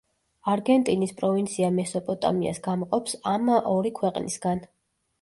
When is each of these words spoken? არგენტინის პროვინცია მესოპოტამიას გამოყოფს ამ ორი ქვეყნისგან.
არგენტინის 0.53 1.13
პროვინცია 1.19 1.69
მესოპოტამიას 1.77 2.65
გამოყოფს 2.71 3.17
ამ 3.37 3.55
ორი 3.77 3.97
ქვეყნისგან. 4.03 4.69